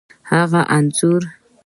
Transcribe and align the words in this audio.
هغه 0.31 0.61
انځور، 0.75 1.21